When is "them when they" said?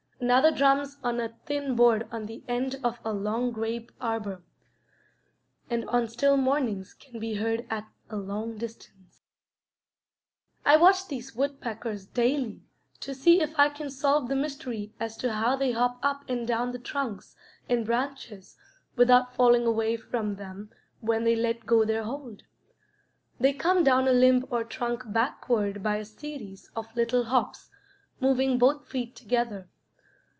20.35-21.35